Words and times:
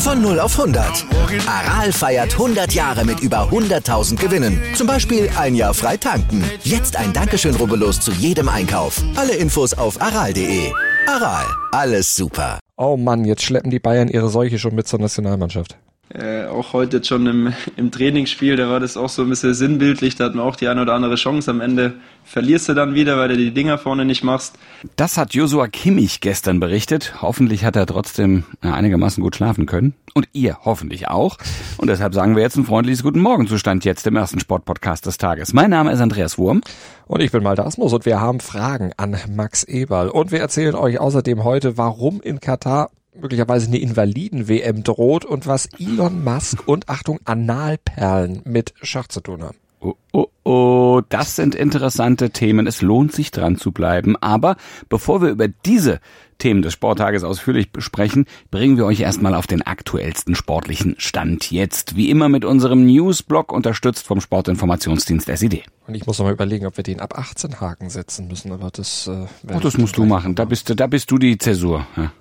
Von 0.00 0.22
0 0.22 0.40
auf 0.40 0.58
100. 0.58 1.04
Aral 1.46 1.92
feiert 1.92 2.32
100 2.32 2.72
Jahre 2.72 3.04
mit 3.04 3.20
über 3.20 3.50
100.000 3.50 4.16
Gewinnen. 4.16 4.58
Zum 4.74 4.86
Beispiel 4.86 5.28
ein 5.38 5.54
Jahr 5.54 5.74
frei 5.74 5.98
tanken. 5.98 6.42
Jetzt 6.64 6.96
ein 6.96 7.12
Dankeschön, 7.12 7.54
rubbellos 7.54 8.00
zu 8.00 8.10
jedem 8.12 8.48
Einkauf. 8.48 9.02
Alle 9.14 9.34
Infos 9.34 9.74
auf 9.74 10.00
aral.de. 10.00 10.72
Aral, 11.06 11.44
alles 11.72 12.16
super. 12.16 12.58
Oh 12.78 12.96
Mann, 12.96 13.26
jetzt 13.26 13.42
schleppen 13.42 13.70
die 13.70 13.78
Bayern 13.78 14.08
ihre 14.08 14.30
Seuche 14.30 14.58
schon 14.58 14.74
mit 14.74 14.88
zur 14.88 15.00
Nationalmannschaft. 15.00 15.76
Äh, 16.12 16.46
auch 16.46 16.72
heute 16.72 16.96
jetzt 16.96 17.06
schon 17.06 17.24
im, 17.28 17.52
im 17.76 17.92
Trainingsspiel, 17.92 18.56
da 18.56 18.68
war 18.68 18.80
das 18.80 18.96
auch 18.96 19.08
so 19.08 19.22
ein 19.22 19.28
bisschen 19.28 19.54
sinnbildlich, 19.54 20.16
da 20.16 20.24
hat 20.24 20.34
man 20.34 20.44
auch 20.44 20.56
die 20.56 20.66
eine 20.66 20.82
oder 20.82 20.94
andere 20.94 21.14
Chance. 21.14 21.48
Am 21.48 21.60
Ende 21.60 21.94
verlierst 22.24 22.68
du 22.68 22.74
dann 22.74 22.94
wieder, 22.94 23.16
weil 23.16 23.28
du 23.28 23.36
die 23.36 23.52
Dinger 23.52 23.78
vorne 23.78 24.04
nicht 24.04 24.24
machst. 24.24 24.56
Das 24.96 25.16
hat 25.16 25.34
Josua 25.34 25.68
Kimmich 25.68 26.20
gestern 26.20 26.58
berichtet. 26.58 27.22
Hoffentlich 27.22 27.64
hat 27.64 27.76
er 27.76 27.86
trotzdem 27.86 28.42
äh, 28.60 28.68
einigermaßen 28.68 29.22
gut 29.22 29.36
schlafen 29.36 29.66
können. 29.66 29.94
Und 30.12 30.28
ihr 30.32 30.58
hoffentlich 30.64 31.06
auch. 31.06 31.38
Und 31.76 31.88
deshalb 31.88 32.12
sagen 32.14 32.34
wir 32.34 32.42
jetzt 32.42 32.56
ein 32.56 32.64
freundliches 32.64 33.04
Guten 33.04 33.20
Morgen 33.20 33.46
Zustand 33.46 33.84
jetzt 33.84 34.04
im 34.08 34.16
ersten 34.16 34.40
Sportpodcast 34.40 35.06
des 35.06 35.18
Tages. 35.18 35.52
Mein 35.52 35.70
Name 35.70 35.92
ist 35.92 36.00
Andreas 36.00 36.36
Wurm. 36.36 36.62
Und 37.06 37.20
ich 37.20 37.30
bin 37.30 37.44
Malte 37.44 37.64
Asmus 37.64 37.92
und 37.92 38.04
wir 38.04 38.20
haben 38.20 38.40
Fragen 38.40 38.90
an 38.96 39.16
Max 39.28 39.62
Eberl. 39.62 40.08
Und 40.08 40.32
wir 40.32 40.40
erzählen 40.40 40.74
euch 40.74 40.98
außerdem 40.98 41.44
heute, 41.44 41.78
warum 41.78 42.20
in 42.20 42.40
Katar 42.40 42.90
möglicherweise 43.20 43.66
eine 43.66 43.78
Invaliden-WM 43.78 44.82
droht 44.82 45.24
und 45.24 45.46
was 45.46 45.68
Elon 45.78 46.24
Musk 46.24 46.66
und 46.66 46.88
Achtung 46.88 47.20
Analperlen 47.24 48.42
mit 48.44 48.74
Schach 48.82 49.08
zu 49.08 49.20
tun 49.20 49.42
haben. 49.42 49.56
Oh, 49.82 49.94
oh, 50.12 50.26
oh, 50.44 51.00
das 51.08 51.36
sind 51.36 51.54
interessante 51.54 52.30
Themen. 52.30 52.66
Es 52.66 52.82
lohnt 52.82 53.12
sich 53.12 53.30
dran 53.30 53.56
zu 53.56 53.72
bleiben. 53.72 54.14
Aber 54.16 54.56
bevor 54.90 55.22
wir 55.22 55.30
über 55.30 55.48
diese 55.48 56.00
Themen 56.36 56.60
des 56.60 56.74
Sporttages 56.74 57.24
ausführlich 57.24 57.72
besprechen, 57.72 58.26
bringen 58.50 58.76
wir 58.76 58.84
euch 58.84 59.00
erstmal 59.00 59.34
auf 59.34 59.46
den 59.46 59.62
aktuellsten 59.62 60.34
sportlichen 60.34 60.96
Stand 60.98 61.50
jetzt. 61.50 61.96
Wie 61.96 62.10
immer 62.10 62.28
mit 62.28 62.44
unserem 62.44 62.84
Newsblog 62.84 63.52
unterstützt 63.52 64.06
vom 64.06 64.20
Sportinformationsdienst 64.20 65.34
SID. 65.34 65.62
Und 65.86 65.94
ich 65.94 66.06
muss 66.06 66.18
noch 66.18 66.26
mal 66.26 66.32
überlegen, 66.32 66.66
ob 66.66 66.76
wir 66.76 66.84
den 66.84 67.00
ab 67.00 67.18
18 67.18 67.60
Haken 67.60 67.88
setzen 67.88 68.28
müssen, 68.28 68.52
aber 68.52 68.70
das 68.70 69.06
äh, 69.06 69.26
oh, 69.50 69.60
das 69.60 69.78
musst 69.78 69.96
du 69.96 70.04
machen. 70.04 70.34
Da 70.34 70.44
bist 70.44 70.68
du, 70.68 70.76
da 70.76 70.88
bist 70.88 71.10
du 71.10 71.16
die 71.16 71.38
Zäsur. 71.38 71.86
Ja. 71.96 72.12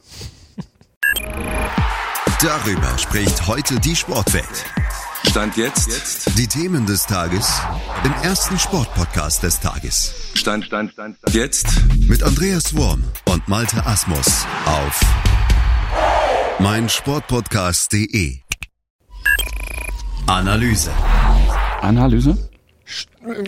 Darüber 2.42 2.98
spricht 2.98 3.48
heute 3.48 3.80
die 3.80 3.96
Sportwelt. 3.96 4.66
Stand 5.30 5.58
jetzt. 5.58 6.38
Die 6.38 6.48
Themen 6.48 6.86
des 6.86 7.06
Tages 7.06 7.62
im 8.04 8.14
ersten 8.24 8.58
Sportpodcast 8.58 9.44
des 9.44 9.60
Tages. 9.60 10.14
Stand, 10.34 10.66
Stand, 10.66 10.94
Stand, 10.94 11.18
Stand. 11.18 11.36
Jetzt. 11.36 11.68
Mit 12.08 12.24
Andreas 12.24 12.76
Worm 12.76 13.04
und 13.26 13.48
Malte 13.48 13.86
Asmus 13.86 14.46
auf 14.66 15.02
meinsportpodcast.de. 16.60 18.38
Analyse. 20.28 20.92
Analyse? 21.82 22.50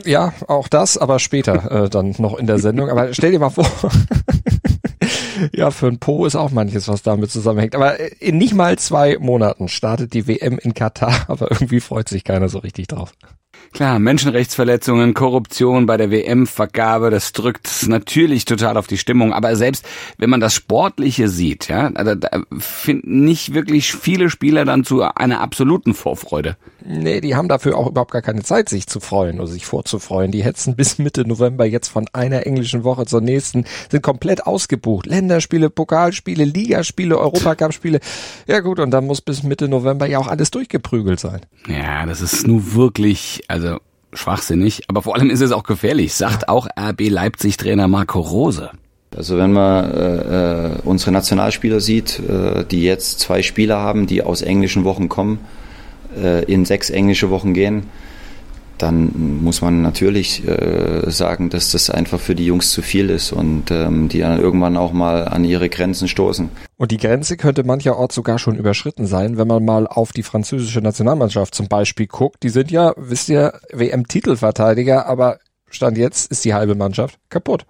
Ja, 0.06 0.34
auch 0.48 0.68
das, 0.68 0.98
aber 0.98 1.20
später 1.20 1.86
äh, 1.86 1.90
dann 1.90 2.14
noch 2.18 2.38
in 2.38 2.46
der 2.46 2.60
Sendung. 2.60 2.90
Aber 2.90 3.14
stell 3.14 3.32
dir 3.32 3.40
mal 3.40 3.50
vor, 3.50 3.66
ja, 5.54 5.72
für 5.72 5.88
ein 5.88 6.00
Po 6.00 6.26
ist 6.26 6.36
auch 6.36 6.52
manches, 6.52 6.88
was 6.88 7.02
damit 7.02 7.32
zusammenhängt. 7.32 7.76
Aber 7.76 8.00
in 8.22 8.38
nicht 8.38 8.54
mal 8.54 8.78
zwei 8.78 9.18
Monaten 9.20 9.68
startet 9.68 10.14
die 10.14 10.28
WM 10.28 10.58
in 10.58 10.74
Katar, 10.74 11.14
aber 11.28 11.52
irgendwie 11.52 11.80
freut 11.80 12.10
sich 12.10 12.24
keiner 12.24 12.50
so 12.50 12.60
richtig 12.60 12.88
drauf. 12.88 13.14
Klar, 13.74 14.00
Menschenrechtsverletzungen, 14.00 15.14
Korruption 15.14 15.86
bei 15.86 15.96
der 15.96 16.12
WM-Vergabe, 16.12 17.10
das 17.10 17.32
drückt 17.32 17.88
natürlich 17.88 18.44
total 18.44 18.76
auf 18.76 18.88
die 18.88 18.98
Stimmung. 18.98 19.32
Aber 19.32 19.56
selbst 19.56 19.88
wenn 20.18 20.30
man 20.30 20.42
das 20.42 20.54
Sportliche 20.54 21.30
sieht, 21.30 21.70
ja, 21.70 21.90
da, 21.90 22.16
da 22.16 22.42
finden 22.60 23.24
nicht 23.24 23.54
wirklich 23.54 23.94
viele 23.94 24.30
Spieler 24.30 24.66
dann 24.66 24.84
zu 24.84 25.04
einer 25.04 25.40
absoluten 25.40 25.94
Vorfreude. 25.94 26.58
Nee, 26.84 27.22
die 27.22 27.36
haben 27.36 27.48
dafür 27.48 27.78
auch 27.78 27.88
überhaupt 27.88 28.12
gar 28.12 28.22
keine 28.22 28.44
Zeit, 28.44 28.68
sich 28.68 28.88
zu 28.88 29.00
freuen 29.00 29.40
oder 29.40 29.48
sich 29.48 29.66
vorzufreuen. 29.66 30.32
Die 30.32 30.44
hetzen 30.44 30.76
bis 30.76 30.98
Mitte 30.98 31.26
November 31.26 31.66
jetzt 31.66 31.88
von 31.88 32.08
einer 32.12 32.46
englischen 32.46 32.84
Woche 32.84 33.06
zur 33.06 33.22
nächsten, 33.22 33.66
sind 33.90 34.04
komplett 34.04 34.46
ausgebucht. 34.48 35.06
Länderspiele, 35.06 35.70
Pokalspiele, 35.70 36.44
Ligaspiele, 36.44 37.18
Europacup-Spiele. 37.18 38.00
Ja 38.48 38.60
gut, 38.60 38.80
und 38.80 38.92
dann 38.92 39.06
muss 39.06 39.22
bis 39.22 39.44
Mitte 39.44 39.70
November 39.70 40.08
ja 40.08 40.20
auch 40.20 40.28
alles 40.28 40.52
durchgeprügelt 40.52 41.20
sein. 41.20 41.42
Ja, 41.68 42.06
das 42.06 42.22
ist 42.22 42.48
nur 42.48 42.74
wirklich, 42.74 43.44
also 43.48 43.61
schwachsinnig, 44.14 44.84
aber 44.88 45.02
vor 45.02 45.16
allem 45.16 45.30
ist 45.30 45.42
es 45.42 45.52
auch 45.52 45.64
gefährlich, 45.64 46.14
sagt 46.14 46.50
auch 46.50 46.68
RB 46.78 47.10
Leipzig-Trainer 47.10 47.88
Marco 47.88 48.20
Rose. 48.20 48.72
Also 49.16 49.38
wenn 49.38 49.52
man 49.52 49.92
äh, 49.92 50.68
äh, 50.68 50.72
unsere 50.86 51.12
Nationalspieler 51.12 51.82
sieht, 51.82 52.20
äh, 52.20 52.64
die 52.64 52.84
jetzt 52.84 53.20
zwei 53.20 53.42
Spieler 53.42 53.78
haben, 53.78 54.08
die 54.08 54.24
aus 54.24 54.42
englischen 54.42 54.86
Wochen 54.86 55.10
kommen, 55.10 55.40
äh, 56.18 56.46
in 56.46 56.66
sechs 56.66 56.90
englische 56.90 57.30
Wochen 57.30 57.54
gehen, 57.54 57.84
dann 58.82 59.42
muss 59.44 59.62
man 59.62 59.82
natürlich 59.82 60.48
äh, 60.48 61.10
sagen, 61.10 61.50
dass 61.50 61.72
das 61.72 61.90
einfach 61.90 62.20
für 62.20 62.36
die 62.36 62.46
Jungs 62.46 62.72
zu 62.72 62.82
viel 62.82 63.10
ist 63.10 63.32
und 63.32 63.72
ähm, 63.72 64.10
die 64.10 64.20
dann 64.20 64.40
irgendwann 64.40 64.78
auch 64.78 64.94
mal 64.94 65.28
an 65.28 65.44
ihre 65.44 65.70
Grenzen 65.70 66.08
stoßen. 66.08 66.50
Und 66.78 66.92
die 66.92 66.98
Grenze 66.98 67.38
könnte 67.38 67.64
mancherorts 67.64 68.16
sogar 68.16 68.40
schon 68.40 68.56
überschritten 68.56 69.06
sein, 69.06 69.38
wenn 69.38 69.48
man 69.48 69.64
mal 69.64 69.88
auf 69.88 70.14
die 70.14 70.24
französische 70.24 70.82
Nationalmannschaft 70.82 71.54
zum 71.54 71.68
Beispiel 71.68 72.08
guckt. 72.08 72.44
Die 72.44 72.50
sind 72.50 72.72
ja, 72.72 72.94
wisst 72.98 73.30
ihr, 73.30 73.60
WM-Titelverteidiger, 73.72 75.06
aber 75.06 75.38
Stand 75.70 75.98
jetzt 75.98 76.32
ist 76.32 76.44
die 76.46 76.54
halbe 76.54 76.76
Mannschaft 76.76 77.18
kaputt. 77.30 77.66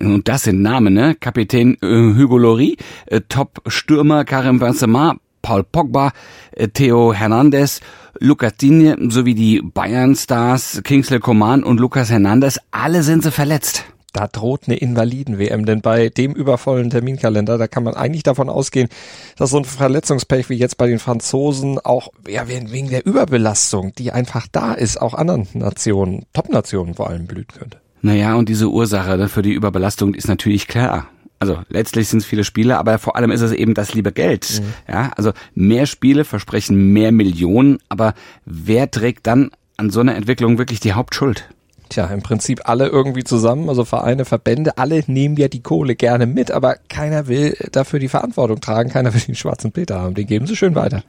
Und 0.00 0.28
das 0.28 0.42
sind 0.42 0.62
Namen, 0.62 0.94
ne? 0.94 1.14
Kapitän 1.14 1.76
äh, 1.80 1.86
Hugo 1.86 2.38
Lloris, 2.38 2.76
äh, 3.06 3.20
Top-Stürmer 3.28 4.24
Karim 4.24 4.58
Benzema, 4.58 5.16
Paul 5.48 5.64
Pogba, 5.64 6.12
äh, 6.52 6.68
Theo 6.68 7.14
Hernandez, 7.14 7.80
Lucas 8.20 8.52
Digne 8.60 8.98
sowie 9.08 9.34
die 9.34 9.62
Bayern-Stars 9.62 10.82
Kingsley 10.84 11.20
Coman 11.20 11.64
und 11.64 11.80
Lucas 11.80 12.10
Hernandez, 12.10 12.60
alle 12.70 13.02
sind 13.02 13.22
sie 13.22 13.30
verletzt. 13.30 13.86
Da 14.12 14.26
droht 14.26 14.64
eine 14.66 14.76
Invaliden-WM, 14.76 15.64
denn 15.64 15.80
bei 15.80 16.10
dem 16.10 16.34
übervollen 16.34 16.90
Terminkalender, 16.90 17.56
da 17.56 17.66
kann 17.66 17.82
man 17.82 17.94
eigentlich 17.94 18.24
davon 18.24 18.50
ausgehen, 18.50 18.90
dass 19.38 19.48
so 19.48 19.56
ein 19.56 19.64
Verletzungspech 19.64 20.50
wie 20.50 20.56
jetzt 20.56 20.76
bei 20.76 20.86
den 20.86 20.98
Franzosen 20.98 21.78
auch 21.78 22.08
ja, 22.28 22.46
wegen 22.46 22.90
der 22.90 23.06
Überbelastung, 23.06 23.94
die 23.96 24.12
einfach 24.12 24.48
da 24.52 24.74
ist, 24.74 25.00
auch 25.00 25.14
anderen 25.14 25.48
Nationen, 25.54 26.26
Top-Nationen 26.34 26.92
vor 26.92 27.08
allem 27.08 27.26
blühen 27.26 27.46
könnte. 27.46 27.78
Naja, 28.02 28.34
und 28.34 28.50
diese 28.50 28.68
Ursache 28.68 29.30
für 29.30 29.40
die 29.40 29.54
Überbelastung 29.54 30.12
ist 30.12 30.28
natürlich 30.28 30.68
klar 30.68 31.08
also 31.38 31.60
letztlich 31.68 32.08
sind 32.08 32.20
es 32.20 32.26
viele 32.26 32.44
Spiele, 32.44 32.78
aber 32.78 32.98
vor 32.98 33.16
allem 33.16 33.30
ist 33.30 33.42
es 33.42 33.52
eben 33.52 33.74
das 33.74 33.94
liebe 33.94 34.12
Geld. 34.12 34.60
Mhm. 34.60 34.92
Ja, 34.92 35.10
also 35.16 35.32
mehr 35.54 35.86
Spiele 35.86 36.24
versprechen 36.24 36.92
mehr 36.92 37.12
Millionen, 37.12 37.78
aber 37.88 38.14
wer 38.44 38.90
trägt 38.90 39.26
dann 39.26 39.50
an 39.76 39.90
so 39.90 40.00
einer 40.00 40.16
Entwicklung 40.16 40.58
wirklich 40.58 40.80
die 40.80 40.92
Hauptschuld? 40.92 41.48
Tja, 41.88 42.06
im 42.06 42.22
Prinzip 42.22 42.68
alle 42.68 42.88
irgendwie 42.88 43.24
zusammen, 43.24 43.68
also 43.68 43.84
Vereine, 43.84 44.24
Verbände, 44.26 44.76
alle 44.76 45.02
nehmen 45.06 45.36
ja 45.36 45.48
die 45.48 45.62
Kohle 45.62 45.94
gerne 45.94 46.26
mit, 46.26 46.50
aber 46.50 46.76
keiner 46.88 47.28
will 47.28 47.56
dafür 47.72 47.98
die 47.98 48.08
Verantwortung 48.08 48.60
tragen, 48.60 48.90
keiner 48.90 49.14
will 49.14 49.20
den 49.20 49.34
schwarzen 49.34 49.72
Peter 49.72 50.00
haben, 50.00 50.14
den 50.14 50.26
geben 50.26 50.46
sie 50.46 50.56
schön 50.56 50.74
weiter. 50.74 51.02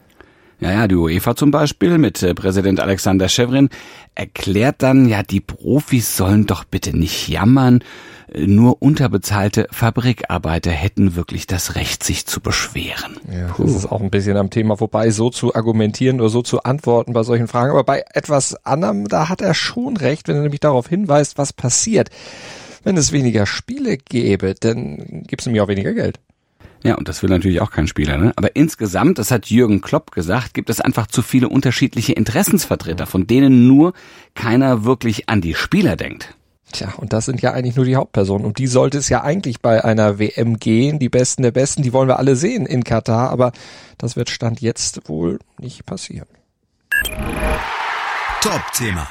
Ja, 0.62 0.72
ja, 0.72 0.88
die 0.88 0.96
UEFA 0.96 1.36
zum 1.36 1.52
Beispiel 1.52 1.98
mit 1.98 2.22
äh, 2.22 2.34
Präsident 2.34 2.82
Alexander 2.82 3.30
Schevrin 3.30 3.70
erklärt 4.14 4.78
dann, 4.80 5.08
ja, 5.08 5.24
die 5.24 5.40
Profis 5.40 6.18
sollen 6.18 6.46
doch 6.48 6.66
bitte 6.66 6.96
nicht 6.96 7.30
jammern, 7.30 7.82
nur 8.36 8.82
unterbezahlte 8.82 9.68
Fabrikarbeiter 9.72 10.72
hätten 10.72 11.16
wirklich 11.16 11.48
das 11.48 11.76
Recht, 11.76 12.04
sich 12.04 12.26
zu 12.26 12.42
beschweren. 12.42 13.18
Ja, 13.32 13.54
das 13.58 13.76
ist 13.76 13.86
auch 13.86 14.02
ein 14.02 14.12
bisschen 14.12 14.38
am 14.38 14.50
Thema 14.50 14.78
vorbei, 14.78 15.12
so 15.12 15.30
zu 15.30 15.56
argumentieren 15.56 16.20
oder 16.20 16.30
so 16.30 16.42
zu 16.42 16.64
antworten 16.64 17.14
bei 17.14 17.24
solchen 17.24 17.48
Fragen. 17.48 17.72
Aber 17.72 17.84
bei 17.84 18.04
etwas 18.14 18.56
anderem, 18.66 19.08
da 19.08 19.30
hat 19.30 19.42
er 19.42 19.54
schon 19.54 19.98
recht, 19.98 20.28
wenn 20.28 20.36
er 20.36 20.44
nämlich 20.44 20.60
darauf 20.60 20.88
hinweist, 20.88 21.38
was 21.38 21.54
passiert. 21.54 22.10
Wenn 22.84 22.98
es 22.98 23.12
weniger 23.12 23.46
Spiele 23.46 23.98
gäbe, 23.98 24.56
dann 24.60 25.24
gibt 25.28 25.42
es 25.42 25.46
nämlich 25.46 25.62
auch 25.62 25.68
weniger 25.68 25.94
Geld. 25.94 26.20
Ja, 26.84 26.96
und 26.96 27.10
das 27.10 27.22
will 27.22 27.30
natürlich 27.30 27.60
auch 27.60 27.72
kein 27.72 27.88
Spieler. 27.88 28.18
Ne? 28.18 28.32
Aber 28.38 28.56
insgesamt, 28.56 29.18
das 29.18 29.32
hat 29.32 29.48
Jürgen 29.48 29.82
Klopp 29.82 30.12
gesagt, 30.12 30.54
gibt 30.54 30.70
es 30.70 30.80
einfach 30.80 31.08
zu 31.08 31.22
viele 31.22 31.50
unterschiedliche 31.50 32.14
Interessensvertreter, 32.14 33.06
von 33.06 33.28
denen 33.28 33.68
nur 33.68 33.94
keiner 34.34 34.86
wirklich 34.86 35.28
an 35.28 35.42
die 35.42 35.56
Spieler 35.56 35.98
denkt. 35.98 36.36
Tja, 36.72 36.94
und 36.98 37.14
das 37.14 37.26
sind 37.26 37.42
ja 37.42 37.52
eigentlich 37.52 37.76
nur 37.76 37.86
die 37.86 37.96
Hauptpersonen. 37.96 38.46
Um 38.46 38.54
die 38.54 38.68
sollte 38.68 39.00
es 39.00 39.10
ja 39.10 39.24
eigentlich 39.24 39.62
bei 39.62 39.84
einer 39.84 40.20
WM 40.20 40.60
gehen. 40.60 41.00
Die 41.00 41.10
Besten 41.10 41.42
der 41.42 41.52
Besten, 41.52 41.82
die 41.82 41.94
wollen 41.94 42.08
wir 42.08 42.20
alle 42.20 42.36
sehen 42.36 42.66
in 42.66 42.84
Katar, 42.84 43.32
aber 43.32 43.52
das 43.98 44.16
wird 44.16 44.30
Stand 44.30 44.62
jetzt 44.62 45.10
wohl 45.10 45.40
nicht 45.58 45.86
passieren. 45.86 46.28
Top-Thema. 48.42 49.08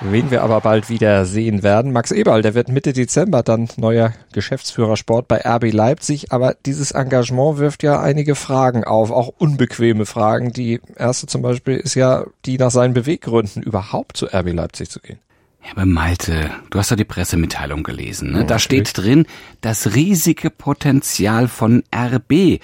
Wen 0.00 0.30
wir 0.30 0.44
aber 0.44 0.60
bald 0.60 0.88
wieder 0.88 1.24
sehen 1.24 1.64
werden, 1.64 1.90
Max 1.90 2.12
Eberl, 2.12 2.40
der 2.40 2.54
wird 2.54 2.68
Mitte 2.68 2.92
Dezember 2.92 3.42
dann 3.42 3.68
neuer 3.76 4.12
Geschäftsführer 4.32 4.96
Sport 4.96 5.26
bei 5.26 5.40
RB 5.44 5.72
Leipzig, 5.72 6.30
aber 6.30 6.54
dieses 6.66 6.92
Engagement 6.92 7.58
wirft 7.58 7.82
ja 7.82 8.00
einige 8.00 8.36
Fragen 8.36 8.84
auf, 8.84 9.10
auch 9.10 9.32
unbequeme 9.38 10.06
Fragen. 10.06 10.52
Die 10.52 10.80
erste 10.96 11.26
zum 11.26 11.42
Beispiel 11.42 11.78
ist 11.78 11.96
ja 11.96 12.26
die 12.44 12.58
nach 12.58 12.70
seinen 12.70 12.94
Beweggründen 12.94 13.60
überhaupt 13.60 14.16
zu 14.16 14.26
RB 14.26 14.52
Leipzig 14.52 14.88
zu 14.88 15.00
gehen. 15.00 15.18
Ja, 15.64 15.72
aber 15.72 15.86
Malte, 15.86 16.50
du 16.70 16.78
hast 16.78 16.90
doch 16.90 16.96
die 16.96 17.04
Pressemitteilung 17.04 17.82
gelesen. 17.82 18.32
Ne? 18.32 18.44
da 18.44 18.58
steht 18.58 18.96
drin, 18.96 19.26
das 19.60 19.94
riesige 19.94 20.50
Potenzial 20.50 21.48
von 21.48 21.82
RB 21.94 22.60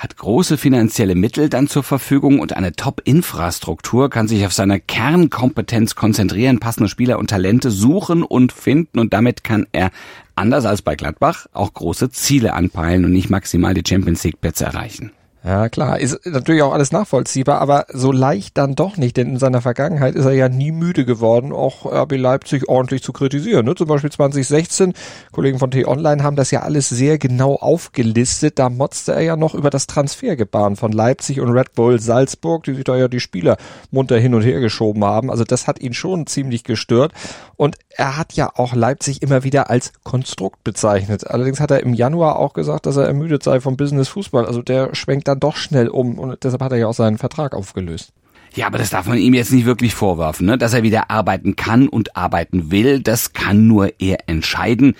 hat 0.00 0.16
große 0.16 0.56
finanzielle 0.56 1.14
Mittel 1.14 1.50
dann 1.50 1.68
zur 1.68 1.82
Verfügung 1.82 2.40
und 2.40 2.56
eine 2.56 2.72
Top-Infrastruktur, 2.72 4.08
kann 4.08 4.28
sich 4.28 4.46
auf 4.46 4.52
seine 4.54 4.80
Kernkompetenz 4.80 5.94
konzentrieren, 5.94 6.58
passende 6.58 6.88
Spieler 6.88 7.18
und 7.18 7.28
Talente 7.28 7.70
suchen 7.70 8.22
und 8.22 8.50
finden 8.50 8.98
und 8.98 9.12
damit 9.12 9.44
kann 9.44 9.66
er, 9.72 9.90
anders 10.34 10.64
als 10.64 10.80
bei 10.80 10.96
Gladbach, 10.96 11.48
auch 11.52 11.74
große 11.74 12.10
Ziele 12.10 12.54
anpeilen 12.54 13.04
und 13.04 13.12
nicht 13.12 13.28
maximal 13.28 13.74
die 13.74 13.84
Champions 13.86 14.24
League 14.24 14.40
Plätze 14.40 14.64
erreichen. 14.64 15.12
Ja, 15.42 15.70
klar, 15.70 15.98
ist 15.98 16.26
natürlich 16.26 16.60
auch 16.60 16.74
alles 16.74 16.92
nachvollziehbar, 16.92 17.62
aber 17.62 17.86
so 17.88 18.12
leicht 18.12 18.58
dann 18.58 18.74
doch 18.74 18.98
nicht, 18.98 19.16
denn 19.16 19.30
in 19.30 19.38
seiner 19.38 19.62
Vergangenheit 19.62 20.14
ist 20.14 20.26
er 20.26 20.32
ja 20.32 20.50
nie 20.50 20.70
müde 20.70 21.06
geworden, 21.06 21.50
auch 21.50 21.86
RB 21.86 22.18
Leipzig 22.18 22.68
ordentlich 22.68 23.02
zu 23.02 23.14
kritisieren. 23.14 23.64
Ne? 23.64 23.74
Zum 23.74 23.88
Beispiel 23.88 24.12
2016, 24.12 24.92
Kollegen 25.32 25.58
von 25.58 25.70
T-Online 25.70 26.22
haben 26.22 26.36
das 26.36 26.50
ja 26.50 26.60
alles 26.60 26.90
sehr 26.90 27.16
genau 27.16 27.54
aufgelistet, 27.54 28.58
da 28.58 28.68
motzte 28.68 29.14
er 29.14 29.22
ja 29.22 29.36
noch 29.36 29.54
über 29.54 29.70
das 29.70 29.86
Transfergebaren 29.86 30.76
von 30.76 30.92
Leipzig 30.92 31.40
und 31.40 31.48
Red 31.48 31.74
Bull 31.74 32.00
Salzburg, 32.00 32.64
die 32.64 32.74
sich 32.74 32.84
da 32.84 32.96
ja 32.96 33.08
die 33.08 33.20
Spieler 33.20 33.56
munter 33.90 34.18
hin 34.18 34.34
und 34.34 34.42
her 34.42 34.60
geschoben 34.60 35.04
haben. 35.04 35.30
Also 35.30 35.44
das 35.44 35.66
hat 35.66 35.80
ihn 35.80 35.94
schon 35.94 36.26
ziemlich 36.26 36.64
gestört 36.64 37.14
und 37.56 37.76
er 37.88 38.18
hat 38.18 38.34
ja 38.34 38.50
auch 38.54 38.74
Leipzig 38.74 39.22
immer 39.22 39.42
wieder 39.42 39.70
als 39.70 39.92
Konstrukt 40.04 40.64
bezeichnet. 40.64 41.26
Allerdings 41.26 41.60
hat 41.60 41.70
er 41.70 41.80
im 41.80 41.94
Januar 41.94 42.38
auch 42.38 42.52
gesagt, 42.52 42.84
dass 42.84 42.96
er 42.96 43.06
ermüdet 43.06 43.42
sei 43.42 43.60
vom 43.60 43.78
Business 43.78 44.08
Fußball. 44.08 44.44
Also 44.44 44.60
der 44.60 44.94
schwenkt 44.94 45.29
dann 45.30 45.40
doch 45.40 45.56
schnell 45.56 45.88
um 45.88 46.18
und 46.18 46.42
deshalb 46.44 46.62
hat 46.62 46.72
er 46.72 46.78
ja 46.78 46.86
auch 46.86 46.94
seinen 46.94 47.18
Vertrag 47.18 47.54
aufgelöst. 47.54 48.12
Ja, 48.54 48.66
aber 48.66 48.78
das 48.78 48.90
darf 48.90 49.06
man 49.06 49.18
ihm 49.18 49.34
jetzt 49.34 49.52
nicht 49.52 49.64
wirklich 49.64 49.94
vorwerfen, 49.94 50.46
ne? 50.46 50.58
dass 50.58 50.74
er 50.74 50.82
wieder 50.82 51.10
arbeiten 51.10 51.56
kann 51.56 51.88
und 51.88 52.16
arbeiten 52.16 52.70
will. 52.70 53.00
Das 53.00 53.32
kann 53.32 53.68
nur 53.68 54.00
er 54.00 54.28
entscheiden. 54.28 54.94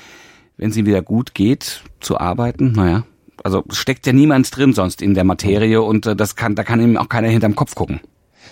Wenn 0.56 0.70
es 0.70 0.76
ihm 0.76 0.86
wieder 0.86 1.02
gut 1.02 1.34
geht, 1.34 1.82
zu 2.00 2.20
arbeiten, 2.20 2.72
naja, 2.72 3.04
also 3.42 3.64
steckt 3.70 4.06
ja 4.06 4.12
niemand 4.12 4.54
drin 4.54 4.72
sonst 4.72 5.02
in 5.02 5.14
der 5.14 5.24
Materie 5.24 5.82
und 5.82 6.06
äh, 6.06 6.14
das 6.14 6.36
kann, 6.36 6.54
da 6.54 6.64
kann 6.64 6.80
ihm 6.80 6.96
auch 6.96 7.08
keiner 7.08 7.28
hinterm 7.28 7.54
Kopf 7.54 7.74
gucken. 7.74 8.00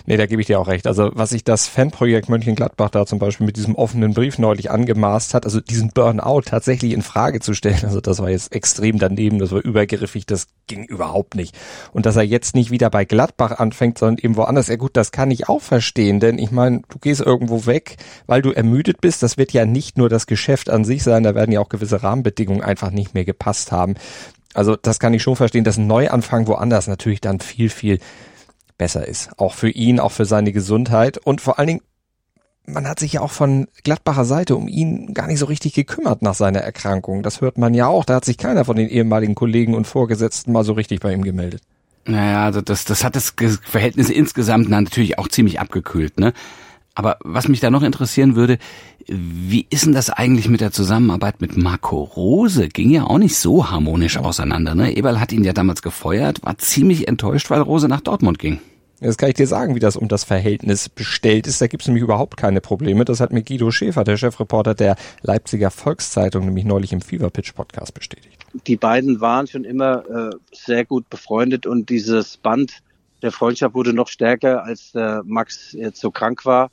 Nee, 0.05 0.17
da 0.17 0.25
gebe 0.25 0.41
ich 0.41 0.47
dir 0.47 0.59
auch 0.59 0.67
recht. 0.67 0.87
Also 0.87 1.11
was 1.13 1.29
sich 1.29 1.43
das 1.43 1.67
Fanprojekt 1.67 2.29
Mönchengladbach 2.29 2.89
da 2.89 3.05
zum 3.05 3.19
Beispiel 3.19 3.45
mit 3.45 3.57
diesem 3.57 3.75
offenen 3.75 4.13
Brief 4.13 4.37
neulich 4.37 4.71
angemaßt 4.71 5.33
hat, 5.33 5.45
also 5.45 5.61
diesen 5.61 5.89
Burnout 5.89 6.41
tatsächlich 6.41 6.93
in 6.93 7.01
Frage 7.01 7.39
zu 7.39 7.53
stellen, 7.53 7.79
also 7.83 8.01
das 8.01 8.19
war 8.19 8.29
jetzt 8.29 8.53
extrem 8.53 8.99
daneben, 8.99 9.39
das 9.39 9.51
war 9.51 9.63
übergriffig, 9.63 10.25
das 10.25 10.47
ging 10.67 10.83
überhaupt 10.83 11.35
nicht. 11.35 11.55
Und 11.93 12.05
dass 12.05 12.15
er 12.15 12.23
jetzt 12.23 12.55
nicht 12.55 12.71
wieder 12.71 12.89
bei 12.89 13.05
Gladbach 13.05 13.59
anfängt, 13.59 13.97
sondern 13.97 14.23
eben 14.23 14.35
woanders, 14.35 14.67
ja 14.67 14.75
gut, 14.75 14.95
das 14.95 15.11
kann 15.11 15.31
ich 15.31 15.49
auch 15.49 15.61
verstehen, 15.61 16.19
denn 16.19 16.37
ich 16.39 16.51
meine, 16.51 16.81
du 16.89 16.99
gehst 16.99 17.21
irgendwo 17.21 17.65
weg, 17.65 17.97
weil 18.27 18.41
du 18.41 18.51
ermüdet 18.51 19.01
bist, 19.01 19.23
das 19.23 19.37
wird 19.37 19.53
ja 19.53 19.65
nicht 19.65 19.97
nur 19.97 20.09
das 20.09 20.27
Geschäft 20.27 20.69
an 20.69 20.85
sich 20.85 21.03
sein, 21.03 21.23
da 21.23 21.35
werden 21.35 21.51
ja 21.51 21.59
auch 21.59 21.69
gewisse 21.69 22.03
Rahmenbedingungen 22.03 22.61
einfach 22.61 22.91
nicht 22.91 23.13
mehr 23.13 23.25
gepasst 23.25 23.71
haben. 23.71 23.95
Also 24.53 24.75
das 24.75 24.99
kann 24.99 25.13
ich 25.13 25.21
schon 25.21 25.35
verstehen, 25.35 25.63
dass 25.63 25.77
ein 25.77 25.87
Neuanfang 25.87 26.47
woanders 26.47 26.87
natürlich 26.87 27.21
dann 27.21 27.39
viel, 27.39 27.69
viel 27.69 27.99
besser 28.79 29.07
ist. 29.07 29.29
Auch 29.37 29.53
für 29.53 29.69
ihn, 29.69 29.99
auch 29.99 30.11
für 30.11 30.25
seine 30.25 30.51
Gesundheit 30.51 31.19
und 31.19 31.41
vor 31.41 31.59
allen 31.59 31.67
Dingen, 31.67 31.81
man 32.65 32.87
hat 32.87 32.99
sich 32.99 33.13
ja 33.13 33.21
auch 33.21 33.31
von 33.31 33.67
Gladbacher 33.83 34.25
Seite 34.25 34.55
um 34.55 34.67
ihn 34.67 35.13
gar 35.13 35.27
nicht 35.27 35.39
so 35.39 35.45
richtig 35.45 35.73
gekümmert 35.73 36.23
nach 36.23 36.33
seiner 36.33 36.59
Erkrankung. 36.59 37.21
Das 37.21 37.41
hört 37.41 37.57
man 37.57 37.73
ja 37.73 37.87
auch. 37.87 38.05
Da 38.05 38.15
hat 38.15 38.25
sich 38.25 38.37
keiner 38.37 38.65
von 38.65 38.75
den 38.75 38.89
ehemaligen 38.89 39.35
Kollegen 39.35 39.75
und 39.75 39.85
Vorgesetzten 39.85 40.51
mal 40.51 40.63
so 40.63 40.73
richtig 40.73 40.99
bei 40.99 41.13
ihm 41.13 41.23
gemeldet. 41.23 41.61
Naja, 42.05 42.43
also 42.45 42.61
das, 42.61 42.85
das 42.85 43.03
hat 43.03 43.15
das 43.15 43.33
Verhältnis 43.63 44.09
insgesamt 44.09 44.69
natürlich 44.69 45.19
auch 45.19 45.27
ziemlich 45.27 45.59
abgekühlt, 45.59 46.19
ne? 46.19 46.33
Aber 46.95 47.17
was 47.23 47.47
mich 47.47 47.61
da 47.61 47.69
noch 47.69 47.83
interessieren 47.83 48.35
würde, 48.35 48.57
wie 49.07 49.65
ist 49.69 49.85
denn 49.85 49.93
das 49.93 50.09
eigentlich 50.09 50.49
mit 50.49 50.59
der 50.59 50.73
Zusammenarbeit 50.73 51.39
mit 51.39 51.55
Marco 51.55 52.03
Rose? 52.03 52.67
Ging 52.67 52.89
ja 52.89 53.05
auch 53.05 53.19
nicht 53.19 53.37
so 53.37 53.71
harmonisch 53.71 54.17
auseinander. 54.17 54.75
Ne? 54.75 54.97
Eberl 54.97 55.19
hat 55.21 55.31
ihn 55.31 55.45
ja 55.45 55.53
damals 55.53 55.81
gefeuert, 55.81 56.43
war 56.43 56.57
ziemlich 56.57 57.07
enttäuscht, 57.07 57.49
weil 57.51 57.61
Rose 57.61 57.87
nach 57.87 58.01
Dortmund 58.01 58.37
ging. 58.37 58.59
Jetzt 59.01 59.17
kann 59.17 59.29
ich 59.29 59.35
dir 59.35 59.47
sagen, 59.47 59.75
wie 59.75 59.79
das 59.79 59.95
um 59.95 60.07
das 60.07 60.23
Verhältnis 60.23 60.89
bestellt 60.89 61.47
ist. 61.47 61.61
Da 61.61 61.67
gibt 61.67 61.83
es 61.83 61.87
nämlich 61.87 62.03
überhaupt 62.03 62.35
keine 62.35 62.59
Probleme. 62.59 63.05
Das 63.05 63.21
hat 63.21 63.31
mir 63.31 63.43
Guido 63.43 63.71
Schäfer, 63.71 64.03
der 64.03 64.17
Chefreporter 64.17 64.75
der 64.75 64.97
Leipziger 65.21 65.71
Volkszeitung, 65.71 66.45
nämlich 66.45 66.65
neulich 66.65 66.91
im 66.91 67.01
Fever 67.01 67.29
Pitch 67.29 67.53
Podcast 67.55 67.93
bestätigt. 67.93 68.37
Die 68.67 68.75
beiden 68.75 69.21
waren 69.21 69.47
schon 69.47 69.63
immer 69.63 70.31
äh, 70.31 70.35
sehr 70.51 70.83
gut 70.83 71.09
befreundet 71.09 71.65
und 71.65 71.89
dieses 71.89 72.37
Band 72.37 72.81
der 73.21 73.31
Freundschaft 73.31 73.75
wurde 73.75 73.93
noch 73.93 74.07
stärker, 74.07 74.63
als 74.63 74.93
äh, 74.95 75.19
Max 75.23 75.73
jetzt 75.73 75.99
so 75.99 76.11
krank 76.11 76.45
war. 76.45 76.71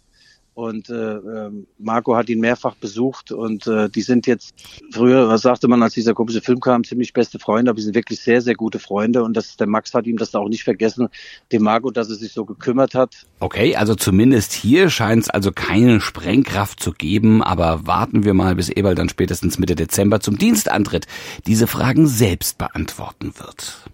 Und 0.57 0.89
äh, 0.89 0.95
ähm, 0.95 1.67
Marco 1.79 2.17
hat 2.17 2.31
ihn 2.31 2.41
mehrfach 2.41 2.77
besucht 2.77 3.31
und 3.31 3.67
äh, 3.67 3.91
die 3.91 4.01
sind 4.01 4.27
jetzt, 4.27 4.55
früher, 4.91 5.29
was 5.29 5.43
sagte 5.43 5.69
man, 5.69 5.83
als 5.83 5.93
dieser 5.93 6.15
komische 6.15 6.41
Film 6.41 6.61
kam, 6.61 6.83
ziemlich 6.83 7.13
beste 7.13 7.39
Freunde, 7.39 7.71
aber 7.71 7.77
die 7.77 7.83
sind 7.83 7.95
wirklich 7.95 8.21
sehr, 8.21 8.41
sehr 8.41 8.55
gute 8.55 8.79
Freunde 8.79 9.23
und 9.23 9.37
das, 9.37 9.59
der 9.59 9.67
Max 9.67 9.93
hat 9.93 10.07
ihm 10.07 10.17
das 10.17 10.35
auch 10.35 10.49
nicht 10.49 10.65
vergessen, 10.65 11.09
dem 11.53 11.63
Marco, 11.63 11.91
dass 11.91 12.09
er 12.09 12.15
sich 12.15 12.33
so 12.33 12.47
gekümmert 12.47 12.95
hat. 12.95 13.27
Okay, 13.39 13.77
also 13.77 13.95
zumindest 13.95 14.55
hier 14.55 14.89
scheint 14.89 15.25
es 15.25 15.29
also 15.29 15.53
keine 15.53 16.01
Sprengkraft 16.01 16.81
zu 16.81 16.93
geben, 16.93 17.43
aber 17.43 17.87
warten 17.87 18.25
wir 18.25 18.33
mal, 18.33 18.55
bis 18.55 18.71
Eberl 18.71 18.95
dann 18.95 19.11
spätestens 19.11 19.59
Mitte 19.59 19.75
Dezember 19.75 20.21
zum 20.21 20.39
Dienstantritt 20.39 21.07
diese 21.47 21.67
Fragen 21.67 22.07
selbst 22.07 22.57
beantworten 22.57 23.35
wird. 23.37 23.85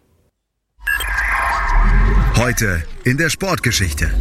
Heute 2.36 2.84
in 3.02 3.16
der 3.16 3.30
Sportgeschichte. 3.30 4.12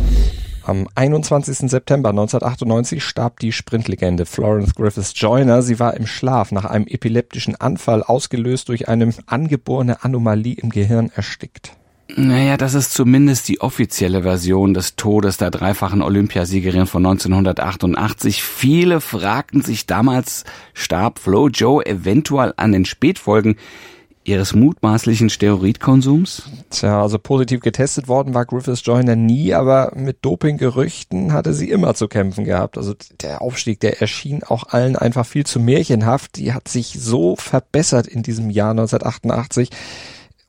Am 0.63 0.88
21. 0.94 1.69
September 1.72 2.10
1998 2.10 3.04
starb 3.04 3.40
die 3.40 3.52
Sprintlegende 3.52 4.28
Florence 4.28 4.75
Griffiths 4.75 5.13
Joyner. 5.16 5.63
Sie 5.63 5.80
war 5.80 5.96
im 5.96 6.06
Schlaf 6.06 6.52
nach 6.52 6.66
einem 6.66 6.86
epileptischen 6.86 7.56
Anfall 7.56 8.04
ausgelöst 8.04 8.69
durch 8.69 8.88
eine 8.88 9.12
angeborene 9.25 10.04
Anomalie 10.04 10.56
im 10.56 10.69
Gehirn 10.69 11.12
erstickt. 11.16 11.74
Naja, 12.16 12.58
das 12.58 12.74
ist 12.74 12.94
zumindest 12.94 13.48
die 13.48 13.62
offizielle 13.62 14.24
Version 14.24 14.74
des 14.74 14.98
Todes 14.98 15.38
der 15.38 15.50
dreifachen 15.50 16.02
Olympiasiegerin 16.02 16.85
von 16.85 17.06
1988. 17.06 18.44
Viele 18.44 19.02
fragten 19.02 19.62
sich 19.62 19.88
damals, 19.88 20.44
starb 20.74 21.19
Flo 21.19 21.47
Joe 21.47 21.85
eventuell 21.85 22.54
an 22.57 22.74
den 22.74 22.85
Spätfolgen 22.85 23.56
ihres 24.31 24.56
mutmaßlichen 24.56 25.30
Steroidkonsums? 25.30 26.44
Tja, 26.69 27.02
also 27.02 27.19
positiv 27.19 27.59
getestet 27.59 28.07
worden 28.07 28.33
war 28.33 28.45
Griffiths 28.45 28.85
Joyner 28.85 29.16
nie, 29.16 29.54
aber 29.54 29.92
mit 29.95 30.19
Dopinggerüchten 30.21 31.33
hatte 31.33 31.54
sie 31.54 31.69
immer 31.69 31.94
zu 31.94 32.07
kämpfen 32.07 32.45
gehabt. 32.45 32.78
Also 32.78 32.95
der 33.21 33.42
Aufstieg, 33.42 33.80
der 33.81 34.02
erschien 34.02 34.44
auch 34.44 34.69
allen 34.69 34.95
einfach 34.95 35.26
viel 35.26 35.45
zu 35.45 35.59
märchenhaft. 35.59 36.38
Die 36.38 36.54
hat 36.54 36.68
sich 36.68 36.97
so 37.00 37.35
verbessert 37.35 38.07
in 38.07 38.23
diesem 38.23 38.50
Jahr 38.50 38.71
1988 38.71 39.69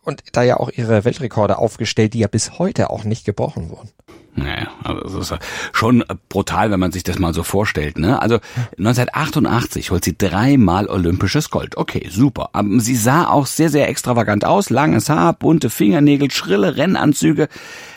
und 0.03 0.23
da 0.33 0.43
ja 0.43 0.59
auch 0.59 0.71
ihre 0.71 1.05
Weltrekorde 1.05 1.59
aufgestellt, 1.59 2.15
die 2.15 2.21
ja 2.21 2.29
bis 2.29 2.59
heute 2.59 2.91
auch 2.91 3.05
nicht 3.05 3.25
gebrochen 3.25 3.71
wurden. 3.71 3.91
Naja, 4.35 4.69
also 4.83 5.19
das 5.19 5.31
ist 5.31 5.39
schon 5.73 6.05
brutal, 6.31 6.71
wenn 6.71 6.81
man 6.81 6.91
sich 6.91 7.03
das 7.03 7.19
mal 7.19 7.35
so 7.35 7.43
vorstellt. 7.43 7.99
Ne? 7.99 8.21
Also 8.21 8.37
1988 8.79 9.91
holt 9.91 10.05
sie 10.05 10.17
dreimal 10.17 10.89
olympisches 10.89 11.51
Gold. 11.51 11.77
Okay, 11.77 12.09
super. 12.11 12.49
Aber 12.55 12.81
sie 12.81 12.97
sah 12.97 13.29
auch 13.29 13.45
sehr, 13.45 13.69
sehr 13.69 13.91
extravagant 13.91 14.47
aus. 14.47 14.71
Langes 14.71 15.11
Haar, 15.11 15.35
bunte 15.35 15.69
Fingernägel, 15.69 16.31
schrille 16.31 16.79
Rennanzüge. 16.79 17.49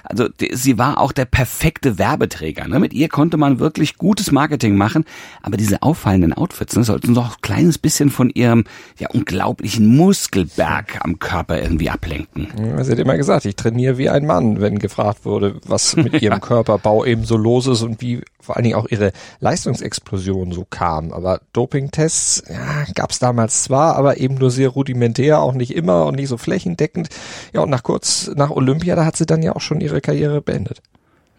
Also 0.07 0.27
die, 0.27 0.51
sie 0.53 0.77
war 0.77 0.99
auch 0.99 1.11
der 1.11 1.25
perfekte 1.25 1.97
Werbeträger. 1.97 2.67
Ne? 2.67 2.79
Mit 2.79 2.93
ihr 2.93 3.09
konnte 3.09 3.37
man 3.37 3.59
wirklich 3.59 3.97
gutes 3.97 4.31
Marketing 4.31 4.75
machen. 4.75 5.05
Aber 5.41 5.57
diese 5.57 5.81
auffallenden 5.81 6.33
Outfits 6.33 6.75
ne, 6.75 6.83
sollten 6.83 7.13
doch 7.13 7.35
ein 7.35 7.41
kleines 7.41 7.77
bisschen 7.77 8.09
von 8.09 8.29
ihrem 8.29 8.65
ja 8.97 9.09
unglaublichen 9.09 9.87
Muskelberg 9.95 10.99
am 11.03 11.19
Körper 11.19 11.61
irgendwie 11.61 11.89
ablenken. 11.89 12.47
Ja, 12.59 12.83
sie 12.83 12.91
hat 12.91 12.99
immer 12.99 13.17
gesagt, 13.17 13.45
ich 13.45 13.55
trainiere 13.55 13.97
wie 13.97 14.09
ein 14.09 14.25
Mann, 14.25 14.61
wenn 14.61 14.79
gefragt 14.79 15.25
wurde, 15.25 15.59
was 15.65 15.95
mit 15.95 16.21
ihrem 16.21 16.41
Körperbau 16.41 17.05
eben 17.05 17.25
so 17.25 17.37
los 17.37 17.67
ist 17.67 17.81
und 17.81 18.01
wie 18.01 18.21
vor 18.45 18.55
allen 18.55 18.63
Dingen 18.63 18.75
auch 18.75 18.87
ihre 18.89 19.11
Leistungsexplosion 19.39 20.51
so 20.51 20.65
kam. 20.69 21.11
Aber 21.11 21.41
Dopingtests 21.53 22.43
ja, 22.47 22.85
gab 22.93 23.11
es 23.11 23.19
damals 23.19 23.63
zwar, 23.63 23.95
aber 23.95 24.17
eben 24.17 24.35
nur 24.35 24.51
sehr 24.51 24.69
rudimentär, 24.69 25.39
auch 25.39 25.53
nicht 25.53 25.75
immer 25.75 26.05
und 26.05 26.15
nicht 26.15 26.29
so 26.29 26.37
flächendeckend. 26.37 27.09
Ja, 27.53 27.61
und 27.61 27.71
nach 27.71 27.83
kurz 27.83 28.31
nach 28.35 28.51
Olympia, 28.51 28.95
da 28.95 29.05
hat 29.05 29.17
sie 29.17 29.25
dann 29.25 29.41
ja 29.41 29.55
auch 29.55 29.61
schon 29.61 29.81
ihre 29.81 29.94
Karriere 30.01 30.41
beendet. 30.41 30.81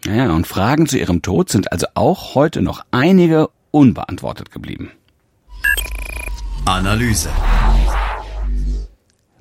Ja, 0.05 0.31
und 0.31 0.47
Fragen 0.47 0.87
zu 0.87 0.97
ihrem 0.97 1.21
Tod 1.21 1.49
sind 1.49 1.71
also 1.71 1.87
auch 1.95 2.35
heute 2.35 2.61
noch 2.61 2.85
einige 2.91 3.49
unbeantwortet 3.71 4.51
geblieben. 4.51 4.91
Analyse. 6.65 7.29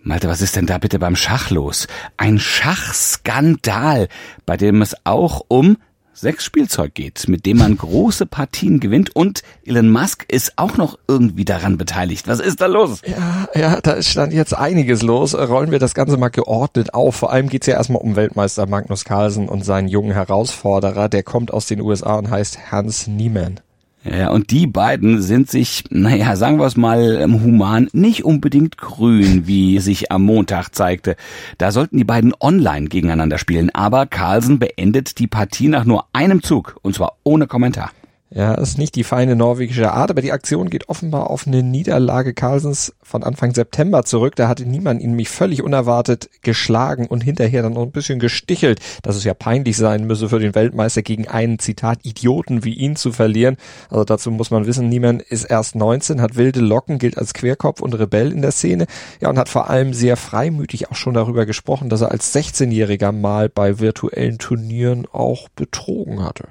Malte, 0.03 0.29
was 0.29 0.41
ist 0.41 0.55
denn 0.55 0.67
da 0.67 0.79
bitte 0.79 1.01
beim 1.01 1.17
Schach 1.17 1.51
los? 1.51 1.89
Ein 2.17 2.39
Schachskandal, 2.39 4.09
bei 4.47 4.57
dem 4.57 4.81
es 4.81 4.95
auch 5.05 5.43
um 5.49 5.79
Sechs-Spielzeug 6.17 6.95
geht, 6.95 7.29
mit 7.29 7.45
dem 7.45 7.59
man 7.59 7.77
große 7.77 8.25
Partien 8.25 8.81
gewinnt 8.81 9.15
und 9.15 9.43
Elon 9.67 9.91
Musk 9.91 10.25
ist 10.29 10.55
auch 10.57 10.79
noch 10.79 10.99
irgendwie 11.07 11.45
daran 11.45 11.77
beteiligt. 11.77 12.27
Was 12.27 12.41
ist 12.41 12.63
da 12.63 12.67
los? 12.67 13.03
Ja, 13.07 13.49
ja, 13.55 13.81
da 13.83 14.01
stand 14.01 14.33
jetzt 14.33 14.57
einiges 14.57 15.03
los. 15.03 15.35
Rollen 15.35 15.71
wir 15.71 15.79
das 15.79 15.93
Ganze 15.95 16.17
mal 16.17 16.31
geordnet 16.31 16.95
auf. 16.95 17.17
Vor 17.17 17.33
allem 17.33 17.51
geht's 17.51 17.67
ja 17.67 17.75
erstmal 17.75 18.01
um 18.01 18.17
Weltmeister 18.17 18.67
Magnus 18.67 19.05
Carlsen 19.05 19.47
und 19.47 19.63
seinen 19.63 19.89
jungen 19.89 20.13
Herausforderer. 20.13 21.11
Der 21.11 21.23
kommt 21.23 21.53
aus 21.53 21.67
den 21.67 21.83
USA 21.83 22.15
und 22.15 22.31
heißt 22.31 22.73
Hans 22.73 23.07
Niemann. 23.07 23.61
Ja, 24.09 24.31
und 24.31 24.51
die 24.51 24.67
beiden 24.69 25.21
sind 25.21 25.51
sich, 25.51 25.85
naja, 25.91 26.37
sagen 26.37 26.59
wir 26.59 26.67
es 26.67 26.77
mal 26.77 27.19
ähm, 27.21 27.43
human, 27.43 27.89
nicht 27.93 28.25
unbedingt 28.25 28.79
grün, 28.79 29.47
wie 29.47 29.81
sich 29.81 30.13
am 30.13 30.23
Montag 30.23 30.75
zeigte. 30.75 31.17
Da 31.59 31.73
sollten 31.73 31.97
die 31.97 32.05
beiden 32.05 32.33
online 32.39 32.87
gegeneinander 32.87 33.39
spielen, 33.39 33.71
aber 33.75 34.07
Carlsen 34.07 34.59
beendet 34.61 35.19
die 35.19 35.27
Partie 35.27 35.69
nach 35.69 35.85
nur 35.85 36.07
einem 36.13 36.43
Zug, 36.43 36.79
und 36.83 36.95
zwar 36.95 37.17
ohne 37.25 37.49
Kommentar. 37.49 37.91
Ja, 38.31 38.55
ist 38.55 38.77
nicht 38.77 38.97
die 38.97 39.05
feine 39.05 39.37
norwegische 39.37 39.93
Art, 39.93 40.11
aber 40.11 40.21
die 40.21 40.33
Aktion 40.33 40.69
geht 40.69 40.89
offenbar 40.89 41.31
auf 41.31 41.47
eine 41.47 41.63
Niederlage 41.63 42.35
Carlsens 42.35 42.93
von 43.01 43.23
Anfang 43.23 43.55
September 43.55 44.03
zurück. 44.03 44.35
Da 44.35 44.49
hatte 44.49 44.67
niemand 44.67 45.01
ihn 45.01 45.13
mich 45.13 45.29
völlig 45.29 45.63
unerwartet 45.63 46.29
geschlagen 46.43 47.07
und 47.07 47.23
hinterher 47.23 47.63
dann 47.63 47.75
noch 47.75 47.85
ein 47.85 47.93
bisschen 47.93 48.19
gestichelt, 48.19 48.81
dass 49.03 49.15
es 49.15 49.23
ja 49.23 49.33
peinlich 49.33 49.77
sein 49.77 50.09
müsse 50.09 50.29
für 50.29 50.41
den 50.41 50.57
Weltmeister 50.57 51.03
gegen 51.03 51.29
einen 51.29 51.61
Zitat 51.61 52.01
Idioten 52.03 52.65
wie 52.65 52.75
ihn 52.75 52.97
zu 52.97 53.13
verlieren. 53.13 53.59
Also 53.91 54.03
dazu 54.05 54.33
muss 54.33 54.51
man 54.51 54.67
wissen, 54.67 54.89
niemand 54.89 55.23
ist 55.23 55.45
erst 55.45 55.77
19, 55.77 56.21
hat 56.21 56.35
wilde 56.35 56.61
Locken, 56.61 56.99
gilt 56.99 57.19
als 57.19 57.33
Querkopf 57.33 57.81
und 57.81 57.95
Rebell 57.95 58.33
in 58.33 58.43
der 58.43 58.51
Szene. 58.51 58.87
Ja, 59.21 59.31
und 59.31 59.39
hat 59.39 59.49
vor 59.49 59.71
allem 59.71 59.95
sehr 59.95 60.17
freimütig 60.17 60.91
auch 60.91 60.97
schon 60.97 61.15
darüber 61.15 61.47
gesprochen, 61.47 61.91
dass 61.91 62.01
er 62.01 62.11
als 62.11 62.35
16-Jähriger 62.35 63.13
mal 63.13 63.49
bei 63.49 63.79
virtuellen 63.79 64.39
Turnieren 64.39 65.07
auch 65.13 65.49
betrogen 65.51 66.25
hatte. 66.25 66.49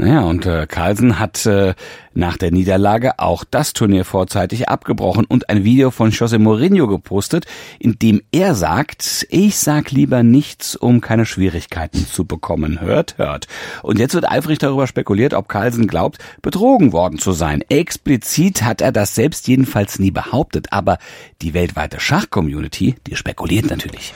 Naja, 0.00 0.20
und 0.20 0.46
äh, 0.46 0.68
Carlsen 0.68 1.18
hat 1.18 1.44
äh, 1.44 1.74
nach 2.14 2.36
der 2.36 2.52
Niederlage 2.52 3.18
auch 3.18 3.42
das 3.42 3.72
Turnier 3.72 4.04
vorzeitig 4.04 4.68
abgebrochen 4.68 5.24
und 5.24 5.50
ein 5.50 5.64
Video 5.64 5.90
von 5.90 6.12
José 6.12 6.38
Mourinho 6.38 6.86
gepostet, 6.86 7.46
in 7.80 7.98
dem 7.98 8.22
er 8.30 8.54
sagt, 8.54 9.26
ich 9.28 9.58
sag 9.58 9.90
lieber 9.90 10.22
nichts, 10.22 10.76
um 10.76 11.00
keine 11.00 11.26
Schwierigkeiten 11.26 12.06
zu 12.06 12.24
bekommen. 12.26 12.80
Hört, 12.80 13.18
hört. 13.18 13.48
Und 13.82 13.98
jetzt 13.98 14.14
wird 14.14 14.30
eifrig 14.30 14.60
darüber 14.60 14.86
spekuliert, 14.86 15.34
ob 15.34 15.48
Carlsen 15.48 15.88
glaubt, 15.88 16.18
betrogen 16.42 16.92
worden 16.92 17.18
zu 17.18 17.32
sein. 17.32 17.64
Explizit 17.68 18.62
hat 18.62 18.80
er 18.80 18.92
das 18.92 19.16
selbst 19.16 19.48
jedenfalls 19.48 19.98
nie 19.98 20.12
behauptet, 20.12 20.68
aber 20.70 20.98
die 21.42 21.54
weltweite 21.54 21.98
Schachcommunity, 21.98 22.94
die 23.08 23.16
spekuliert 23.16 23.68
natürlich. 23.68 24.14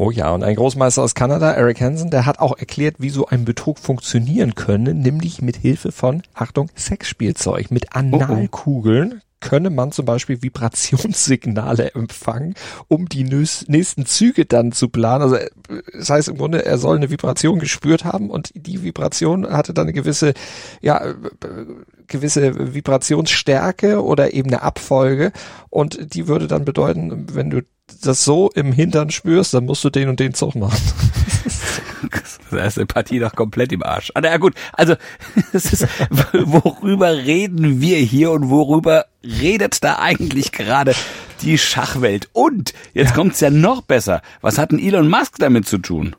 Oh 0.00 0.12
ja, 0.12 0.30
und 0.30 0.44
ein 0.44 0.54
Großmeister 0.54 1.02
aus 1.02 1.16
Kanada, 1.16 1.50
Eric 1.50 1.80
Hansen, 1.80 2.12
der 2.12 2.24
hat 2.24 2.38
auch 2.38 2.56
erklärt, 2.56 2.94
wie 3.00 3.10
so 3.10 3.26
ein 3.26 3.44
Betrug 3.44 3.80
funktionieren 3.80 4.54
könne, 4.54 4.94
nämlich 4.94 5.42
mit 5.42 5.56
Hilfe 5.56 5.90
von, 5.90 6.22
Achtung, 6.34 6.70
Sexspielzeug. 6.76 7.72
Mit 7.72 7.96
Analkugeln 7.96 9.22
könne 9.40 9.70
man 9.70 9.90
zum 9.90 10.04
Beispiel 10.04 10.40
Vibrationssignale 10.40 11.90
empfangen, 11.96 12.54
um 12.86 13.08
die 13.08 13.24
nächsten 13.24 14.06
Züge 14.06 14.44
dann 14.44 14.70
zu 14.70 14.88
planen. 14.88 15.22
Also 15.22 15.38
das 15.92 16.10
heißt 16.10 16.28
im 16.28 16.38
Grunde, 16.38 16.64
er 16.64 16.78
soll 16.78 16.96
eine 16.96 17.10
Vibration 17.10 17.58
gespürt 17.58 18.04
haben 18.04 18.30
und 18.30 18.52
die 18.54 18.84
Vibration 18.84 19.50
hatte 19.50 19.74
dann 19.74 19.86
eine 19.86 19.94
gewisse, 19.94 20.34
ja, 20.80 21.12
gewisse 22.06 22.72
Vibrationsstärke 22.72 24.00
oder 24.00 24.32
eben 24.32 24.50
eine 24.50 24.62
Abfolge 24.62 25.32
und 25.70 26.14
die 26.14 26.28
würde 26.28 26.46
dann 26.46 26.64
bedeuten, 26.64 27.26
wenn 27.34 27.50
du 27.50 27.62
das 28.02 28.24
so 28.24 28.50
im 28.54 28.72
Hintern 28.72 29.10
spürst, 29.10 29.54
dann 29.54 29.64
musst 29.64 29.84
du 29.84 29.90
den 29.90 30.08
und 30.08 30.20
den 30.20 30.34
Zug 30.34 30.54
machen. 30.54 30.80
Da 32.50 32.64
ist 32.64 32.78
die 32.78 32.86
Partie 32.86 33.18
doch 33.18 33.34
komplett 33.34 33.72
im 33.72 33.82
Arsch. 33.82 34.10
Ah, 34.14 34.20
na 34.22 34.30
ja, 34.30 34.36
gut, 34.38 34.54
also 34.72 34.94
es 35.52 35.72
ist, 35.72 35.86
worüber 36.10 37.12
reden 37.12 37.80
wir 37.80 37.98
hier 37.98 38.30
und 38.30 38.48
worüber 38.48 39.04
redet 39.22 39.84
da 39.84 39.98
eigentlich 39.98 40.52
gerade 40.52 40.94
die 41.42 41.58
Schachwelt? 41.58 42.28
Und 42.32 42.72
jetzt 42.94 43.14
kommt's 43.14 43.40
ja 43.40 43.50
noch 43.50 43.82
besser. 43.82 44.22
Was 44.40 44.58
hat 44.58 44.72
denn 44.72 44.78
Elon 44.78 45.08
Musk 45.10 45.34
damit 45.38 45.68
zu 45.68 45.78
tun? 45.78 46.16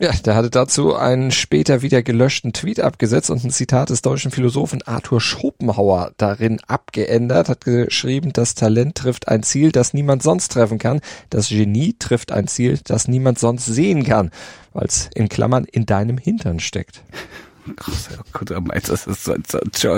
Ja, 0.00 0.10
der 0.10 0.34
hatte 0.34 0.48
dazu 0.48 0.96
einen 0.96 1.30
später 1.30 1.82
wieder 1.82 2.02
gelöschten 2.02 2.54
Tweet 2.54 2.80
abgesetzt 2.80 3.28
und 3.28 3.44
ein 3.44 3.50
Zitat 3.50 3.90
des 3.90 4.00
deutschen 4.00 4.30
Philosophen 4.30 4.80
Arthur 4.82 5.20
Schopenhauer 5.20 6.12
darin 6.16 6.60
abgeändert, 6.66 7.50
hat 7.50 7.66
geschrieben, 7.66 8.32
das 8.32 8.54
Talent 8.54 8.96
trifft 8.96 9.28
ein 9.28 9.42
Ziel, 9.42 9.70
das 9.70 9.92
niemand 9.92 10.22
sonst 10.22 10.48
treffen 10.52 10.78
kann, 10.78 11.02
das 11.28 11.50
Genie 11.50 11.94
trifft 11.98 12.32
ein 12.32 12.48
Ziel, 12.48 12.80
das 12.82 13.06
niemand 13.06 13.38
sonst 13.38 13.66
sehen 13.66 14.02
kann, 14.02 14.30
weil 14.72 14.86
es 14.86 15.10
in 15.14 15.28
Klammern 15.28 15.64
in 15.64 15.84
deinem 15.84 16.16
Hintern 16.16 16.58
steckt. 16.58 17.02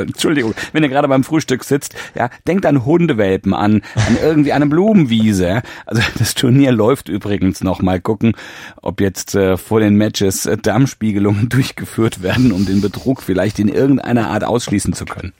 Entschuldigung, 0.06 0.54
wenn 0.72 0.82
ihr 0.82 0.88
gerade 0.88 1.08
beim 1.08 1.24
Frühstück 1.24 1.64
sitzt, 1.64 1.94
ja, 2.14 2.30
denkt 2.46 2.66
an 2.66 2.84
Hundewelpen, 2.84 3.54
an, 3.54 3.82
an 3.94 4.18
irgendwie 4.22 4.52
eine 4.52 4.66
Blumenwiese. 4.66 5.62
Also 5.86 6.02
das 6.18 6.34
Turnier 6.34 6.72
läuft 6.72 7.08
übrigens 7.08 7.62
noch. 7.62 7.82
Mal 7.82 8.00
gucken, 8.00 8.36
ob 8.82 9.00
jetzt 9.00 9.34
äh, 9.34 9.56
vor 9.56 9.80
den 9.80 9.96
Matches 9.96 10.46
äh, 10.46 10.56
Darmspiegelungen 10.56 11.48
durchgeführt 11.50 12.22
werden, 12.22 12.52
um 12.52 12.66
den 12.66 12.80
Betrug 12.80 13.22
vielleicht 13.22 13.58
in 13.58 13.68
irgendeiner 13.68 14.28
Art 14.28 14.44
ausschließen 14.44 14.92
zu 14.92 15.04
können. 15.04 15.32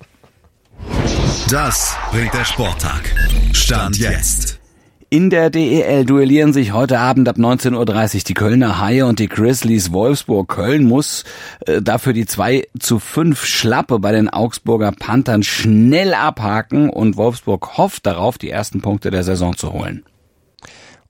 Das 1.51 1.97
bringt 2.11 2.35
der 2.35 2.45
Sporttag. 2.45 3.15
Stand 3.53 3.99
jetzt. 3.99 4.64
In 5.15 5.31
der 5.31 5.49
DEL 5.49 6.05
duellieren 6.05 6.53
sich 6.53 6.73
heute 6.73 6.99
Abend 6.99 7.29
ab 7.29 7.37
19.30 7.37 8.17
Uhr 8.17 8.23
die 8.27 8.35
Kölner 8.35 8.81
Haie 8.81 9.07
und 9.07 9.21
die 9.21 9.29
Grizzlies 9.29 9.93
Wolfsburg. 9.93 10.49
Köln 10.49 10.83
muss 10.89 11.23
äh, 11.67 11.81
dafür 11.81 12.13
die 12.13 12.27
2 12.27 12.67
zu 12.81 12.99
5 12.99 13.45
Schlappe 13.45 14.01
bei 14.01 14.11
den 14.11 14.29
Augsburger 14.29 14.91
Panthern 14.91 15.45
schnell 15.45 16.15
abhaken 16.15 16.91
und 16.91 17.17
Wolfsburg 17.17 17.79
hofft 17.79 18.07
darauf, 18.07 18.39
die 18.39 18.51
ersten 18.51 18.81
Punkte 18.81 19.13
der 19.13 19.23
Saison 19.23 19.57
zu 19.57 19.73
holen. 19.73 20.03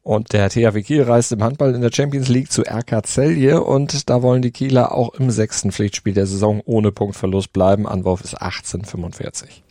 Und 0.05 0.35
der 0.35 0.51
THW 0.51 0.83
Kiel 0.83 1.03
reist 1.03 1.33
im 1.33 1.43
Handball 1.43 1.75
in 1.75 1.81
der 1.81 1.91
Champions 1.91 2.29
League 2.29 2.53
zu 2.53 2.61
RK 2.61 3.07
Celje 3.07 3.65
und 3.65 4.11
da 4.11 4.21
wollen 4.21 4.43
die 4.43 4.51
Kieler 4.51 4.93
auch 4.93 5.15
im 5.15 5.31
sechsten 5.31 5.73
Pflichtspiel 5.73 6.13
der 6.13 6.27
Saison 6.27 6.61
ohne 6.67 6.93
Punktverlust 6.93 7.55
bleiben. 7.55 7.89
Anwurf 7.89 8.21
ist 8.21 8.35
1845. 8.35 9.65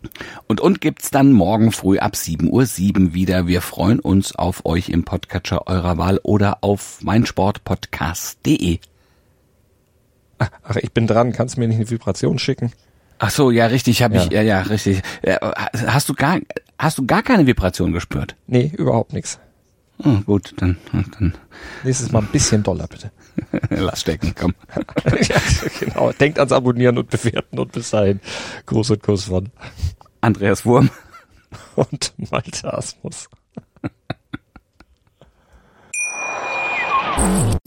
Und 0.48 0.60
und 0.60 0.82
gibt's 0.82 1.12
dann 1.12 1.34
morgen 1.34 1.72
früh 1.72 2.00
ab 2.00 2.14
7.07 2.16 2.50
Uhr 2.50 3.14
wieder. 3.14 3.46
Wir 3.46 3.62
freuen 3.62 4.00
uns 4.00 4.36
auf 4.36 4.66
euch 4.66 4.90
im 4.90 5.04
Podcatcher 5.04 5.68
eurer 5.68 6.00
Wahl 6.00 6.20
oder 6.24 6.58
auf 6.62 7.04
meinsportpodcast.de. 7.04 8.80
Ach, 10.40 10.76
ich 10.78 10.92
bin 10.94 11.06
dran. 11.06 11.32
Kannst 11.32 11.58
du 11.58 11.60
mir 11.60 11.68
nicht 11.68 11.78
eine 11.78 11.92
Vibration 11.92 12.40
schicken? 12.40 12.72
Ach 13.20 13.30
so, 13.30 13.52
ja, 13.52 13.68
richtig, 13.68 14.02
habe 14.02 14.16
ja. 14.16 14.24
ich, 14.24 14.32
ja, 14.32 14.42
ja, 14.42 14.62
richtig. 14.62 15.04
Hast 15.86 16.10
du 16.10 16.16
gar, 16.16 16.40
hast 16.80 16.98
du 16.98 17.06
gar 17.06 17.22
keine 17.22 17.46
Vibration 17.46 17.94
gespürt? 17.94 18.36
Nee, 18.48 18.72
überhaupt 18.76 19.14
nichts. 19.14 19.38
Oh, 20.06 20.20
gut, 20.26 20.54
dann, 20.58 20.78
dann. 20.92 21.34
Nächstes 21.84 22.12
Mal 22.12 22.20
ein 22.20 22.28
bisschen 22.28 22.62
doller, 22.62 22.88
bitte. 22.88 23.12
Lass 23.70 24.02
stecken, 24.02 24.34
komm. 24.38 24.54
ja, 25.06 25.42
genau. 25.80 26.12
Denkt 26.12 26.40
ans 26.40 26.52
Abonnieren 26.52 26.98
und 26.98 27.10
Bewerten 27.10 27.58
und 27.60 27.72
bis 27.72 27.92
dahin. 27.92 28.20
Gruß 28.66 28.92
und 28.92 29.04
Kuss 29.04 29.26
von 29.26 29.50
Andreas 30.20 30.66
Wurm 30.66 30.90
und 31.76 32.14
Malte 32.32 32.74
Asmus. 32.74 33.30